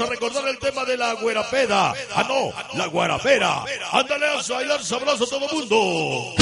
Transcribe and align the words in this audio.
a 0.00 0.06
recordar 0.06 0.48
el 0.48 0.58
tema 0.58 0.84
de 0.84 0.96
la 0.96 1.12
guarapeda. 1.14 1.94
Ah, 2.14 2.24
no, 2.28 2.52
la 2.76 2.86
guarapera. 2.86 3.64
Ándale 3.92 4.26
a 4.26 4.54
bailar 4.54 4.82
sabroso 4.82 5.26
todo 5.26 5.48
mundo. 5.48 6.34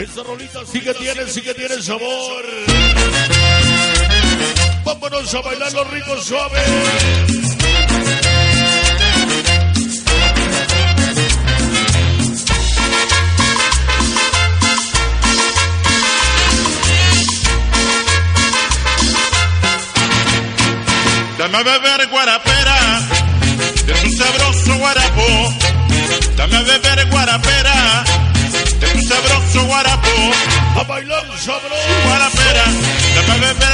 Esa 0.00 0.22
rolita 0.22 0.60
sí 0.66 0.80
que 0.80 0.94
tiene, 0.94 1.26
sí 1.26 1.42
que 1.42 1.54
tiene 1.54 1.80
sabor. 1.80 2.44
Vámonos 4.84 5.34
a 5.34 5.40
bailar 5.40 5.72
los 5.72 5.90
ricos 5.90 6.24
suaves. 6.24 8.23
Dame 21.44 21.58
a 21.58 21.62
beber 21.62 22.08
guarapera 22.08 22.76
de 23.84 23.92
tu 23.92 24.10
sabroso 24.16 24.78
guarapo. 24.78 25.54
Dame 26.38 26.56
a 26.56 26.62
beber 26.62 27.06
guarapera 27.10 28.02
de 28.80 28.86
tu 28.86 29.02
sabroso 29.02 29.66
guarapo. 29.66 30.08
A 30.80 30.84
bailar 30.84 31.22
sabroso. 31.36 31.92
Guarapera, 32.06 32.64
dame 33.14 33.32
a 33.32 33.52
beber 33.52 33.73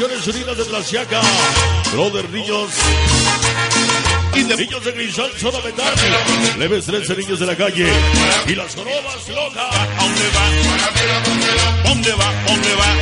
Organizaciones 0.00 0.36
unidas 0.36 0.56
de 0.58 0.64
Tlaxiaca. 0.64 1.20
Brother 1.92 2.30
Niños. 2.30 2.70
Y 4.32 4.44
de 4.44 4.56
niños 4.56 4.84
de 4.84 4.94
cristal 4.94 5.30
zona 5.36 5.58
metal. 5.64 5.92
Leves 6.56 6.84
13 6.84 7.16
niños 7.16 7.40
de 7.40 7.46
la 7.46 7.56
calle. 7.56 7.92
Y 8.46 8.54
las 8.54 8.76
jorobas 8.76 9.28
locas. 9.28 9.74
¿A 9.74 9.86
dónde 9.98 10.28
va? 10.36 11.82
¿Dónde 11.82 12.12
va? 12.12 12.32
¿Dónde 12.46 12.74
va? 12.76 12.94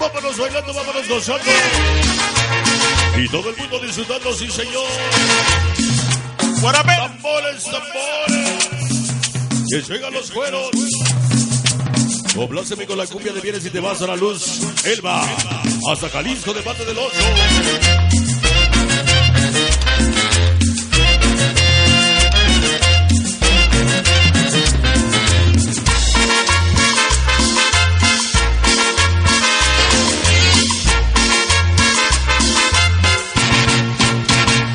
Vámonos 0.00 0.38
bailando, 0.38 0.74
vámonos 0.74 1.08
gozando. 1.08 1.50
Y 3.16 3.28
todo 3.28 3.48
el 3.48 3.56
mundo 3.56 3.78
disfrutando, 3.78 4.34
sí 4.34 4.50
señor. 4.50 4.86
Tambores, 6.60 7.64
tambores. 7.64 8.68
Que 9.70 9.92
llegan 9.92 10.12
los 10.12 10.30
cueros. 10.30 10.70
Compláceme 12.38 12.86
con 12.86 12.96
la 12.96 13.04
cumbia 13.04 13.32
de 13.32 13.40
bienes 13.40 13.66
y 13.66 13.70
te 13.70 13.80
vas 13.80 14.00
a 14.00 14.06
la 14.06 14.14
luz. 14.14 14.60
Elba. 14.84 15.26
Hasta 15.90 16.08
Jalisco 16.08 16.54
de 16.54 16.62
parte 16.62 16.84
del 16.84 16.96
8. 16.96 17.12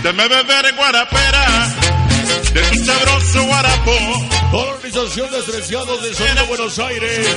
Dame 0.03 0.27
beber 0.27 0.75
guarapera 0.75 1.73
de 2.53 2.61
tu 2.61 2.83
sabroso 2.83 3.45
guarapo. 3.45 4.22
Organización 4.55 5.31
de 5.31 5.39
Estreciados 5.39 6.01
de 6.03 6.13
Sonido 6.13 6.45
Buenos 6.45 6.77
Aires. 6.77 7.27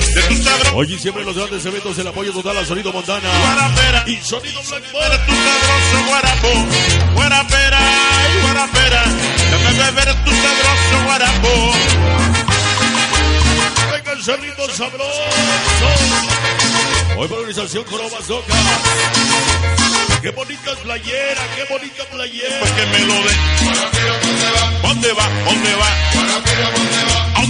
Hoy 0.75 0.93
y 0.93 0.99
siempre 0.99 1.23
los 1.25 1.35
grandes 1.35 1.65
eventos, 1.65 1.97
el 1.97 2.07
apoyo 2.07 2.31
total 2.31 2.57
a 2.57 2.65
Sonido 2.65 2.93
Montana. 2.93 3.27
Y 4.05 4.17
Sonido 4.17 4.61
Blackboard. 4.61 5.25
tu 5.25 5.33
sabroso 5.33 6.07
guarapo. 6.07 6.47
Guarapera, 7.15 7.79
guarapera. 8.43 9.03
Dame 9.51 9.77
beber 9.79 10.23
tu 10.25 10.31
sabroso 10.31 11.05
guarapo. 11.05 11.73
Venga 13.91 14.11
el 14.11 14.23
cerrito 14.23 14.69
sabroso. 14.69 15.21
Hoy 17.17 17.27
por 17.27 17.39
organización 17.39 17.83
Jorobas 17.85 18.29
Locas. 18.29 18.55
Qué 20.21 20.29
bonita 20.31 20.75
playera, 20.83 21.41
qué 21.55 21.73
bonita 21.73 22.03
playera. 22.11 22.59
Pues 22.59 22.71
que 22.71 22.85
me 22.85 22.99
lo 22.99 23.13
den. 23.13 24.81
¿Dónde 24.83 25.13
va? 25.13 25.29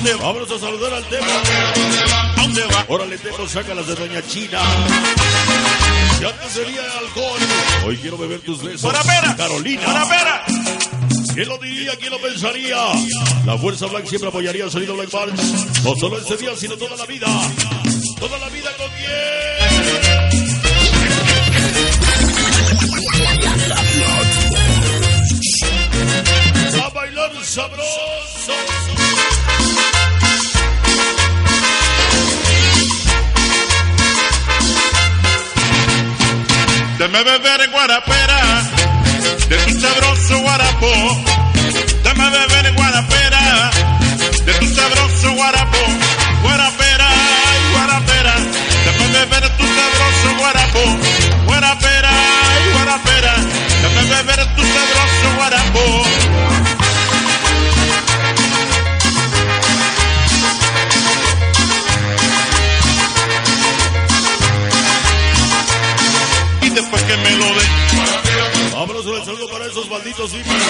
¿A 0.08 0.10
dónde 0.10 0.24
va? 0.24 0.28
Vámonos 0.32 0.52
a 0.52 0.60
saludar 0.60 0.94
al 0.94 1.04
tema. 1.06 1.28
¿A 2.38 2.42
dónde 2.42 2.66
va? 2.68 2.86
Órale, 2.88 3.18
Temo, 3.18 3.46
sácalas 3.48 3.88
de 3.88 3.96
Doña 3.96 4.22
China. 4.26 4.62
Si 6.18 6.24
antes 6.26 6.52
sería 6.54 6.82
alcohol, 7.00 7.40
hoy 7.86 7.98
quiero 7.98 8.18
beber 8.18 8.40
tus 8.40 8.64
besos. 8.64 8.84
Guarapera. 8.84 9.36
Carolina. 9.36 9.84
Guarapera. 9.84 10.46
¿Quién 11.34 11.50
lo 11.50 11.58
diría? 11.58 11.92
¿Quién 11.98 12.12
lo 12.12 12.22
pensaría? 12.22 12.78
La 13.46 13.58
Fuerza 13.58 13.88
Black 13.88 14.06
siempre 14.08 14.30
apoyaría 14.30 14.64
el 14.64 14.72
sonido 14.72 14.96
Black 14.96 15.12
March. 15.12 15.34
No 15.84 15.94
solo 15.98 16.20
este 16.20 16.38
día, 16.38 16.56
sino 16.56 16.78
toda 16.78 16.96
la 16.96 17.06
vida. 17.06 17.28
Toda 18.18 18.38
la 18.40 18.48
vida 18.48 18.70
con 18.78 18.88
quién. 18.92 19.08
A 26.82 26.90
bailar 26.92 27.32
sabroso. 27.44 28.97
Dame 37.00 37.24
beber 37.24 37.70
guarapera 37.70 38.40
de 39.50 39.58
tu 39.58 39.80
sabroso 39.80 40.40
guarapo. 40.42 40.92
Dame 42.04 42.30
beber 42.32 42.74
guarapera 42.76 43.72
de 44.46 44.54
tu 44.54 44.66
sabroso 44.76 45.32
guarapo. 45.34 45.77
El 69.16 69.24
saludo 69.24 69.48
para 69.50 69.66
esos 69.66 69.90
malditos 69.90 70.32
hippies. 70.32 70.64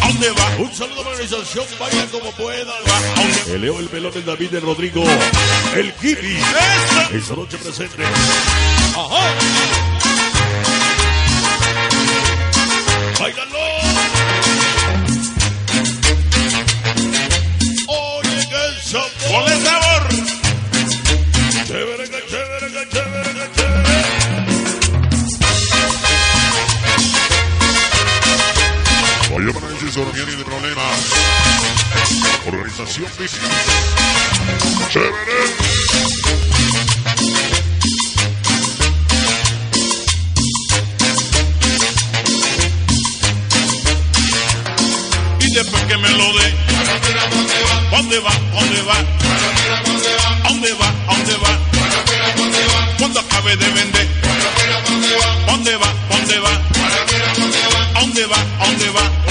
¿a 0.00 0.08
dónde 0.08 0.30
va? 0.30 0.56
Un 0.58 0.72
saludo 0.72 0.96
para 1.02 1.16
la 1.16 1.22
organización, 1.22 1.64
vaya 1.78 2.06
como 2.10 2.30
puedan. 2.32 2.68
¿A 2.68 3.20
dónde 3.20 3.54
El 3.54 3.60
Leo, 3.62 3.78
el 3.80 3.88
pelón, 3.88 4.12
el 4.14 4.24
David, 4.24 4.54
el 4.54 4.62
Rodrigo, 4.62 5.02
el. 5.74 5.92
¡Eso! 6.00 7.16
Esta 7.16 7.34
noche 7.34 7.58
presente. 7.58 8.04
Ajá. 8.94 9.91
Ese 29.92 30.00
sorbieri 30.00 30.36
de 30.36 30.44
problemas. 30.44 31.12
Organización 32.46 33.10
Bici. 33.18 33.36
Chévere. 34.88 35.12
Y 45.40 45.54
después 45.54 45.82
que 45.82 45.96
me 45.98 46.08
lo 46.08 46.38
dé, 46.38 46.54
¿dónde 47.90 48.18
va? 48.18 48.32
¿Dónde 48.54 48.82
va? 48.82 48.94
¿A 48.94 50.48
dónde 50.48 50.72
va? 50.72 50.88
¿A 51.06 51.14
dónde 51.14 51.36
va? 51.36 51.58
Cuando 52.98 53.20
acabe 53.20 53.56
de 53.56 53.70
vender, 53.72 54.08
¿dónde 55.46 55.76
va? 55.76 55.92
¿Dónde 56.08 56.38
va? 56.38 56.52
¿A 57.94 58.00
dónde 58.00 58.26
va? 58.26 58.38
¿A 58.58 58.64
dónde 58.64 58.90
va? 58.90 59.21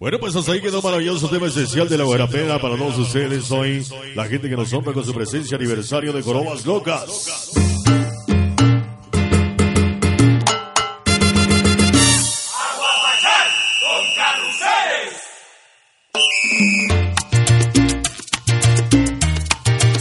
Bueno, 0.00 0.18
pues 0.20 0.36
hasta 0.36 0.52
ahí 0.52 0.60
quedó 0.60 0.80
maravilloso 0.80 1.28
tema 1.28 1.48
esencial 1.48 1.88
de 1.88 1.98
la 1.98 2.04
guarapera 2.04 2.60
para 2.60 2.76
todos 2.76 2.98
ustedes 2.98 3.50
hoy. 3.50 3.84
La 4.14 4.26
gente 4.26 4.48
que 4.48 4.56
nos 4.56 4.72
honra 4.72 4.92
con 4.92 5.04
su 5.04 5.12
presencia 5.12 5.56
aniversario 5.56 6.12
de 6.12 6.22
Corobas 6.22 6.64
Locas. 6.64 7.52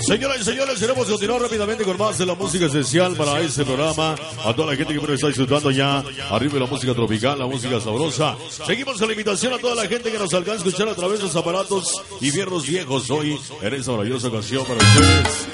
Señoras 0.08 0.40
y 0.40 0.44
señores, 0.46 0.80
queremos 0.80 1.06
continuar 1.06 1.42
rápidamente 1.42 1.84
con 1.84 1.98
más 1.98 2.18
de 2.18 2.26
la 2.26 2.34
música 2.34 2.68
esencial 2.68 3.14
para 3.18 3.42
este 3.42 3.66
programa. 3.66 4.16
A 4.46 4.56
toda 4.56 4.72
la 4.72 4.78
gente 4.78 4.98
que 4.98 5.14
está 5.14 5.28
disfrutando 5.28 5.70
ya, 5.70 6.02
arriba 6.32 6.60
la 6.60 6.66
música 6.66 6.94
tropical, 6.94 7.38
la 7.38 7.46
música 7.46 7.82
sabrosa. 7.82 8.38
Seguimos 8.66 8.98
con 9.00 9.08
la 9.08 9.14
invitación 9.14 9.52
a 9.52 9.58
toda 9.58 9.76
la 9.76 9.86
gente 9.86 10.10
que 10.10 10.18
nos 10.18 10.34
alcanza 10.34 10.64
a 10.64 10.68
escuchar 10.68 10.88
a 10.88 10.96
través 10.96 11.20
de 11.20 11.26
los 11.26 11.36
aparatos 11.36 12.02
y 12.22 12.32
fierros 12.32 12.66
viejos 12.66 13.10
hoy 13.10 13.38
en 13.62 13.74
esta 13.74 13.92
maravillosa 13.92 14.30
ocasión 14.30 14.66
para 14.66 14.80
ustedes. 14.80 15.48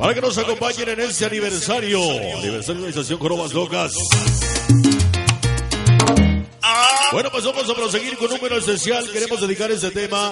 Para 0.00 0.14
que 0.14 0.20
nos 0.20 0.36
acompañen 0.36 0.88
en 0.88 1.00
este 1.02 1.26
aniversario, 1.26 2.00
aniversario 2.38 2.80
de 2.80 2.82
la 2.82 2.88
estación 2.88 3.20
Corobas 3.20 3.54
Locas. 3.54 3.92
Bueno, 7.12 7.28
pues 7.32 7.44
vamos 7.44 7.68
a 7.68 7.74
proseguir 7.74 8.16
con 8.16 8.30
un 8.30 8.36
número 8.36 8.56
esencial. 8.56 9.04
Queremos 9.12 9.40
dedicar 9.40 9.70
este 9.70 9.90
tema 9.90 10.28